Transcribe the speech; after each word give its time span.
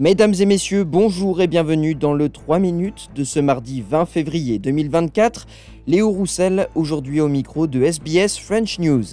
Mesdames 0.00 0.34
et 0.40 0.44
messieurs, 0.44 0.82
bonjour 0.82 1.40
et 1.40 1.46
bienvenue 1.46 1.94
dans 1.94 2.14
le 2.14 2.28
3 2.28 2.58
minutes 2.58 3.10
de 3.14 3.22
ce 3.22 3.38
mardi 3.38 3.80
20 3.88 4.06
février 4.06 4.58
2024. 4.58 5.46
Léo 5.86 6.10
Roussel, 6.10 6.66
aujourd'hui 6.74 7.20
au 7.20 7.28
micro 7.28 7.68
de 7.68 7.80
SBS 7.80 8.40
French 8.40 8.80
News. 8.80 9.04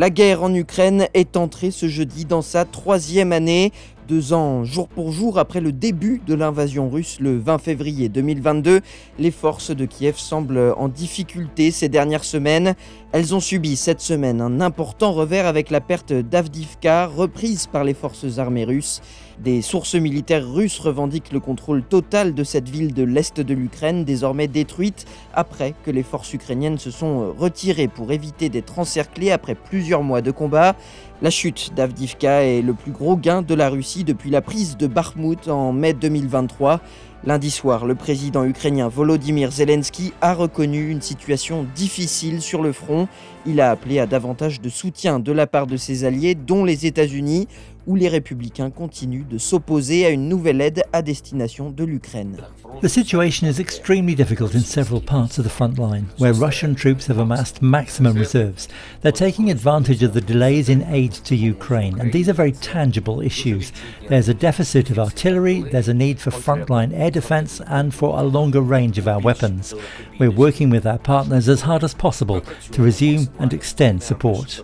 La 0.00 0.08
guerre 0.08 0.42
en 0.42 0.54
Ukraine 0.54 1.08
est 1.12 1.36
entrée 1.36 1.70
ce 1.70 1.86
jeudi 1.86 2.24
dans 2.24 2.40
sa 2.40 2.64
troisième 2.64 3.32
année. 3.32 3.70
Deux 4.08 4.32
ans 4.32 4.64
jour 4.64 4.88
pour 4.88 5.12
jour 5.12 5.38
après 5.38 5.60
le 5.60 5.72
début 5.72 6.22
de 6.26 6.32
l'invasion 6.32 6.88
russe 6.88 7.18
le 7.20 7.36
20 7.36 7.58
février 7.58 8.08
2022, 8.08 8.80
les 9.18 9.30
forces 9.30 9.76
de 9.76 9.84
Kiev 9.84 10.16
semblent 10.16 10.72
en 10.78 10.88
difficulté 10.88 11.70
ces 11.70 11.90
dernières 11.90 12.24
semaines. 12.24 12.76
Elles 13.12 13.34
ont 13.34 13.40
subi 13.40 13.76
cette 13.76 14.00
semaine 14.00 14.40
un 14.40 14.62
important 14.62 15.12
revers 15.12 15.46
avec 15.46 15.68
la 15.68 15.82
perte 15.82 16.14
d'Avdivka, 16.14 17.04
reprise 17.04 17.66
par 17.66 17.84
les 17.84 17.92
forces 17.92 18.38
armées 18.38 18.64
russes. 18.64 19.02
Des 19.42 19.62
sources 19.62 19.94
militaires 19.94 20.46
russes 20.46 20.78
revendiquent 20.78 21.32
le 21.32 21.40
contrôle 21.40 21.82
total 21.82 22.34
de 22.34 22.44
cette 22.44 22.68
ville 22.68 22.92
de 22.92 23.04
l'est 23.04 23.40
de 23.40 23.54
l'Ukraine, 23.54 24.04
désormais 24.04 24.48
détruite 24.48 25.06
après 25.32 25.74
que 25.82 25.90
les 25.90 26.02
forces 26.02 26.34
ukrainiennes 26.34 26.76
se 26.76 26.90
sont 26.90 27.32
retirées 27.32 27.88
pour 27.88 28.12
éviter 28.12 28.50
d'être 28.50 28.78
encerclées 28.78 29.30
après 29.30 29.54
plusieurs 29.54 30.02
mois 30.02 30.20
de 30.20 30.30
combat. 30.30 30.76
La 31.22 31.30
chute 31.30 31.72
d'Avdivka 31.74 32.44
est 32.44 32.60
le 32.60 32.74
plus 32.74 32.92
gros 32.92 33.16
gain 33.16 33.40
de 33.40 33.54
la 33.54 33.70
Russie 33.70 34.04
depuis 34.04 34.28
la 34.28 34.42
prise 34.42 34.76
de 34.76 34.86
Bakhmut 34.86 35.48
en 35.48 35.72
mai 35.72 35.94
2023. 35.94 36.82
Lundi 37.24 37.50
soir, 37.50 37.84
le 37.84 37.94
président 37.94 38.46
ukrainien 38.46 38.88
Volodymyr 38.88 39.50
Zelensky 39.52 40.14
a 40.22 40.32
reconnu 40.32 40.88
une 40.88 41.02
situation 41.02 41.66
difficile 41.74 42.40
sur 42.40 42.62
le 42.62 42.72
front. 42.72 43.08
Il 43.44 43.60
a 43.60 43.70
appelé 43.70 43.98
à 43.98 44.06
davantage 44.06 44.62
de 44.62 44.70
soutien 44.70 45.18
de 45.18 45.30
la 45.30 45.46
part 45.46 45.66
de 45.66 45.76
ses 45.76 46.04
alliés, 46.04 46.34
dont 46.34 46.64
les 46.64 46.86
États-Unis, 46.86 47.46
où 47.90 47.96
les 47.96 48.08
républicains 48.08 48.70
continuent 48.70 49.26
de 49.28 49.36
s'opposer 49.36 50.06
à 50.06 50.10
une 50.10 50.28
nouvelle 50.28 50.60
aide 50.60 50.84
à 50.92 51.02
destination 51.02 51.70
de 51.70 51.82
l'Ukraine. 51.82 52.36
The 52.82 52.88
situation 52.88 53.48
is 53.48 53.58
extremely 53.58 54.14
difficult 54.14 54.54
in 54.54 54.60
several 54.60 55.00
parts 55.00 55.38
of 55.38 55.44
the 55.44 55.50
front 55.50 55.76
line, 55.76 56.06
where 56.18 56.32
Russian 56.32 56.76
troops 56.76 57.08
have 57.08 57.18
amassed 57.18 57.60
maximum 57.62 58.14
reserves. 58.16 58.68
They're 59.02 59.10
taking 59.10 59.50
advantage 59.50 60.04
of 60.04 60.12
the 60.12 60.20
delays 60.20 60.68
in 60.68 60.84
aid 60.84 61.10
to 61.24 61.34
Ukraine, 61.34 61.98
and 61.98 62.12
these 62.12 62.28
are 62.28 62.32
very 62.32 62.52
tangible 62.52 63.20
issues. 63.20 63.72
There's 64.08 64.28
a 64.28 64.34
deficit 64.34 64.88
of 64.90 65.00
artillery, 65.00 65.62
there's 65.62 65.88
a 65.88 65.94
need 65.94 66.20
for 66.20 66.30
frontline 66.30 66.92
air 66.94 67.10
defence, 67.10 67.60
and 67.66 67.92
for 67.92 68.20
a 68.20 68.22
longer 68.22 68.60
range 68.60 68.98
of 68.98 69.08
our 69.08 69.18
weapons. 69.18 69.74
We're 70.20 70.30
working 70.30 70.70
with 70.70 70.86
our 70.86 70.98
partners 70.98 71.48
as 71.48 71.62
hard 71.62 71.82
as 71.82 71.94
possible 71.94 72.42
to 72.70 72.82
resume 72.82 73.26
and 73.40 73.52
extend 73.52 74.04
support. 74.04 74.62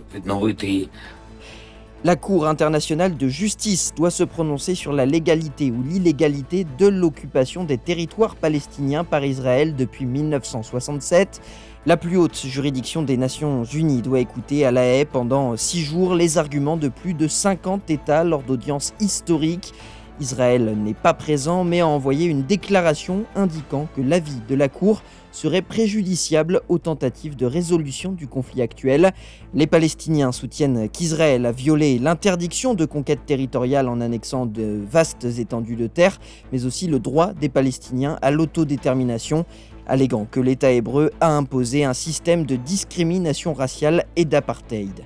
La 2.07 2.15
Cour 2.15 2.47
internationale 2.47 3.17
de 3.17 3.27
justice 3.27 3.93
doit 3.97 4.13
se 4.13 4.23
prononcer 4.23 4.77
sur 4.77 4.93
la 4.93 5.07
légalité 5.07 5.73
ou 5.73 5.83
l'illégalité 5.83 6.65
de 6.79 6.87
l'occupation 6.87 7.65
des 7.65 7.79
territoires 7.79 8.37
palestiniens 8.37 9.03
par 9.03 9.25
Israël 9.25 9.75
depuis 9.75 10.07
1967. 10.07 11.41
La 11.85 11.97
plus 11.97 12.17
haute 12.17 12.47
juridiction 12.47 13.03
des 13.03 13.17
Nations 13.17 13.65
Unies 13.65 14.03
doit 14.03 14.21
écouter 14.21 14.65
à 14.65 14.71
la 14.71 14.85
haie 14.85 15.05
pendant 15.05 15.57
six 15.57 15.81
jours 15.81 16.15
les 16.15 16.39
arguments 16.39 16.77
de 16.77 16.87
plus 16.87 17.13
de 17.13 17.27
50 17.27 17.91
États 17.91 18.23
lors 18.23 18.45
d'audiences 18.45 18.95
historiques. 19.01 19.75
Israël 20.21 20.77
n'est 20.77 20.95
pas 20.95 21.15
présent 21.15 21.65
mais 21.65 21.81
a 21.81 21.87
envoyé 21.87 22.27
une 22.27 22.43
déclaration 22.43 23.25
indiquant 23.35 23.89
que 23.95 24.01
l'avis 24.01 24.41
de 24.49 24.55
la 24.55 24.69
Cour 24.69 25.03
serait 25.33 25.63
préjudiciable 25.63 26.63
aux 26.69 26.79
tentatives 26.79 27.37
de 27.37 27.45
résolution 27.45 28.13
du 28.13 28.27
conflit 28.27 28.63
actuel. 28.63 29.13
Les 29.55 29.67
Palestiniens 29.67 30.33
soutiennent 30.33 30.89
qu'Israël 30.89 31.45
a 31.45 31.53
violé 31.53 31.99
l'interdiction 31.99 32.75
de 32.75 32.87
conquête 32.87 33.27
territoriale 33.27 33.89
en 33.89 34.01
annexant 34.01 34.47
de 34.47 34.81
vastes 34.91 35.27
étendues 35.39 35.77
de 35.77 35.87
terre, 35.87 36.19
mais 36.53 36.65
aussi 36.65 36.87
le 36.87 36.99
droit 36.99 37.35
des 37.35 37.51
Palestiniens 37.51 38.19
à 38.23 38.31
l'autodétermination 38.31 39.45
alléguant 39.87 40.27
que 40.31 40.41
l'État 40.41 40.73
hébreu 40.73 41.11
a 41.21 41.31
imposé 41.31 41.85
un 41.85 41.95
système 41.95 42.45
de 42.47 42.57
discrimination 42.57 43.55
raciale 43.55 44.05
et 44.17 44.25
d'apartheid. 44.25 45.05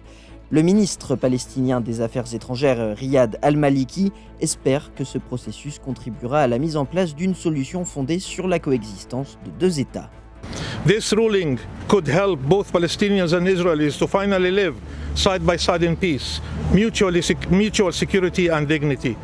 Le 0.53 0.63
ministre 0.63 1.15
palestinien 1.15 1.81
des 1.81 2.01
Affaires 2.01 2.35
étrangères 2.35 2.97
Riyad 2.97 3.39
al-Maliki 3.41 4.11
espère 4.41 4.93
que 4.97 5.05
ce 5.05 5.17
processus 5.17 5.79
contribuera 5.79 6.41
à 6.41 6.49
la 6.49 6.59
mise 6.59 6.77
en 6.77 6.85
place 6.85 7.15
d'une 7.15 7.37
solution 7.37 7.85
fondée 7.85 8.19
sur 8.19 8.49
la 8.49 8.59
coexistence 8.59 9.39
de 9.45 9.51
deux 9.61 9.79
États. 9.79 10.11
This 10.85 11.13
ruling 11.13 11.59
could 11.87 12.09
help 12.09 12.41
both 12.41 12.73
Palestinians 12.73 13.33
and 13.33 13.47
Israelis 13.47 13.97
to 13.97 14.09
finally 14.09 14.51
live 14.51 14.75
side 15.15 15.43
by 15.47 15.57
side 15.57 15.85
in 15.85 15.95
peace, 15.95 16.41
mutually, 16.73 17.21
mutual 17.49 17.93
security 17.93 18.49
and 18.51 18.67
dignity. 18.67 19.17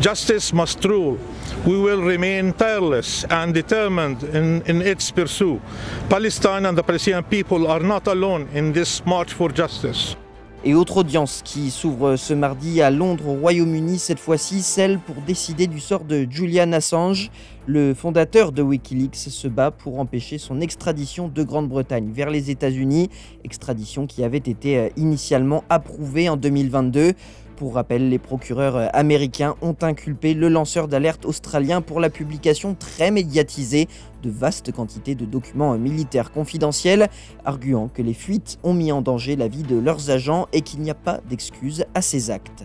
Justice 0.00 0.50
must 0.54 0.82
rule. 0.86 1.18
We 1.66 1.76
will 1.76 2.02
remain 2.02 2.54
tireless 2.54 3.24
and 3.28 3.52
determined 3.52 4.22
in, 4.22 4.62
in 4.62 4.80
its 4.80 5.10
pursuit. 5.10 5.60
Palestine 6.08 6.64
and 6.64 6.78
the 6.78 6.82
Palestinian 6.82 7.24
people 7.24 7.66
are 7.66 7.80
not 7.80 8.06
alone 8.06 8.48
in 8.54 8.72
this 8.72 9.04
march 9.04 9.34
for 9.34 9.50
justice. 9.50 10.16
Et 10.62 10.74
autre 10.74 10.98
audience 10.98 11.40
qui 11.42 11.70
s'ouvre 11.70 12.16
ce 12.16 12.34
mardi 12.34 12.82
à 12.82 12.90
Londres 12.90 13.28
au 13.28 13.34
Royaume-Uni, 13.34 13.98
cette 13.98 14.18
fois-ci 14.18 14.60
celle 14.60 14.98
pour 14.98 15.16
décider 15.26 15.66
du 15.66 15.80
sort 15.80 16.04
de 16.04 16.26
Julian 16.28 16.72
Assange. 16.72 17.30
Le 17.66 17.94
fondateur 17.94 18.52
de 18.52 18.60
Wikileaks 18.60 19.16
se 19.16 19.48
bat 19.48 19.70
pour 19.70 19.98
empêcher 19.98 20.36
son 20.36 20.60
extradition 20.60 21.28
de 21.28 21.42
Grande-Bretagne 21.42 22.10
vers 22.12 22.28
les 22.28 22.50
États-Unis, 22.50 23.08
extradition 23.42 24.06
qui 24.06 24.22
avait 24.22 24.36
été 24.36 24.76
euh, 24.76 24.88
initialement 24.98 25.64
approuvée 25.70 26.28
en 26.28 26.36
2022. 26.36 27.14
Pour 27.60 27.74
rappel, 27.74 28.08
les 28.08 28.18
procureurs 28.18 28.76
euh, 28.76 28.86
américains 28.94 29.54
ont 29.60 29.76
inculpé 29.82 30.32
le 30.32 30.48
lanceur 30.48 30.88
d'alerte 30.88 31.26
australien 31.26 31.82
pour 31.82 32.00
la 32.00 32.08
publication 32.08 32.74
très 32.74 33.10
médiatisée 33.10 33.86
de 34.22 34.30
vastes 34.30 34.72
quantités 34.72 35.14
de 35.14 35.26
documents 35.26 35.76
militaires 35.76 36.32
confidentiels, 36.32 37.10
arguant 37.44 37.88
que 37.88 38.00
les 38.00 38.14
fuites 38.14 38.58
ont 38.62 38.72
mis 38.72 38.92
en 38.92 39.02
danger 39.02 39.36
la 39.36 39.46
vie 39.46 39.62
de 39.62 39.76
leurs 39.76 40.08
agents 40.08 40.48
et 40.54 40.62
qu'il 40.62 40.80
n'y 40.80 40.90
a 40.90 40.94
pas 40.94 41.20
d'excuse 41.28 41.84
à 41.94 42.00
ces 42.00 42.30
actes. 42.30 42.64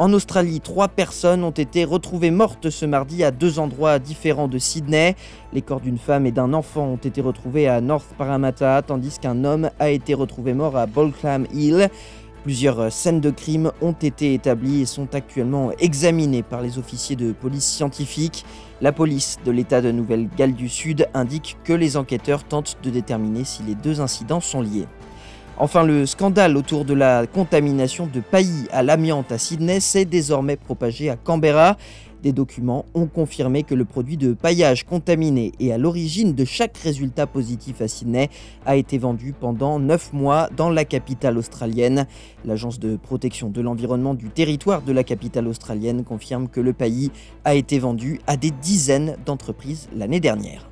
En 0.00 0.14
Australie, 0.14 0.60
trois 0.60 0.88
personnes 0.88 1.44
ont 1.44 1.50
été 1.50 1.84
retrouvées 1.84 2.30
mortes 2.30 2.70
ce 2.70 2.86
mardi 2.86 3.22
à 3.22 3.30
deux 3.30 3.58
endroits 3.58 3.98
différents 3.98 4.48
de 4.48 4.56
Sydney. 4.56 5.14
Les 5.52 5.60
corps 5.60 5.82
d'une 5.82 5.98
femme 5.98 6.24
et 6.24 6.32
d'un 6.32 6.54
enfant 6.54 6.86
ont 6.86 6.96
été 6.96 7.20
retrouvés 7.20 7.68
à 7.68 7.82
North 7.82 8.06
Parramatta, 8.16 8.80
tandis 8.80 9.18
qu'un 9.18 9.44
homme 9.44 9.68
a 9.78 9.90
été 9.90 10.14
retrouvé 10.14 10.54
mort 10.54 10.78
à 10.78 10.86
Balclam 10.86 11.46
Hill. 11.52 11.90
Plusieurs 12.42 12.80
euh, 12.80 12.90
scènes 12.90 13.20
de 13.20 13.30
crime 13.30 13.70
ont 13.82 13.92
été 13.92 14.32
établies 14.32 14.80
et 14.80 14.86
sont 14.86 15.14
actuellement 15.14 15.72
examinées 15.78 16.42
par 16.42 16.62
les 16.62 16.78
officiers 16.78 17.16
de 17.16 17.32
police 17.32 17.66
scientifique. 17.66 18.46
La 18.80 18.92
police 18.92 19.36
de 19.44 19.50
l'État 19.50 19.82
de 19.82 19.92
Nouvelle-Galles 19.92 20.54
du 20.54 20.70
Sud 20.70 21.06
indique 21.12 21.58
que 21.64 21.74
les 21.74 21.98
enquêteurs 21.98 22.44
tentent 22.44 22.78
de 22.82 22.88
déterminer 22.88 23.44
si 23.44 23.62
les 23.62 23.74
deux 23.74 24.00
incidents 24.00 24.40
sont 24.40 24.62
liés. 24.62 24.86
Enfin, 25.58 25.84
le 25.84 26.06
scandale 26.06 26.56
autour 26.56 26.86
de 26.86 26.94
la 26.94 27.26
contamination 27.26 28.06
de 28.06 28.20
paillis 28.20 28.66
à 28.72 28.82
l'amiante 28.82 29.30
à 29.30 29.36
Sydney 29.36 29.80
s'est 29.80 30.06
désormais 30.06 30.56
propagé 30.56 31.10
à 31.10 31.16
Canberra. 31.16 31.76
Des 32.22 32.32
documents 32.32 32.84
ont 32.94 33.06
confirmé 33.06 33.62
que 33.62 33.74
le 33.74 33.84
produit 33.84 34.16
de 34.16 34.34
paillage 34.34 34.84
contaminé 34.84 35.52
et 35.58 35.72
à 35.72 35.78
l'origine 35.78 36.34
de 36.34 36.44
chaque 36.44 36.76
résultat 36.76 37.26
positif 37.26 37.80
à 37.80 37.88
Sydney 37.88 38.28
a 38.66 38.76
été 38.76 38.98
vendu 38.98 39.32
pendant 39.32 39.78
9 39.78 40.12
mois 40.12 40.50
dans 40.54 40.68
la 40.68 40.84
capitale 40.84 41.38
australienne. 41.38 42.06
L'agence 42.44 42.78
de 42.78 42.96
protection 42.96 43.48
de 43.48 43.60
l'environnement 43.60 44.14
du 44.14 44.28
territoire 44.28 44.82
de 44.82 44.92
la 44.92 45.04
capitale 45.04 45.48
australienne 45.48 46.04
confirme 46.04 46.48
que 46.48 46.60
le 46.60 46.72
paillis 46.72 47.10
a 47.44 47.54
été 47.54 47.78
vendu 47.78 48.20
à 48.26 48.36
des 48.36 48.50
dizaines 48.50 49.16
d'entreprises 49.24 49.88
l'année 49.96 50.20
dernière. 50.20 50.68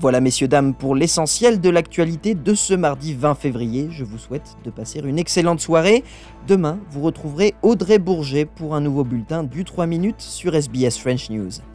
Voilà 0.00 0.20
messieurs, 0.20 0.48
dames, 0.48 0.74
pour 0.74 0.94
l'essentiel 0.94 1.60
de 1.60 1.68
l'actualité 1.68 2.34
de 2.34 2.54
ce 2.54 2.74
mardi 2.74 3.14
20 3.14 3.34
février. 3.34 3.88
Je 3.90 4.04
vous 4.04 4.18
souhaite 4.18 4.56
de 4.64 4.70
passer 4.70 5.00
une 5.04 5.18
excellente 5.18 5.60
soirée. 5.60 6.02
Demain, 6.48 6.78
vous 6.90 7.02
retrouverez 7.02 7.54
Audrey 7.62 7.98
Bourget 7.98 8.46
pour 8.46 8.74
un 8.74 8.80
nouveau 8.80 9.04
bulletin 9.04 9.44
du 9.44 9.64
3 9.64 9.86
minutes 9.86 10.20
sur 10.20 10.54
SBS 10.54 10.98
French 10.98 11.30
News. 11.30 11.71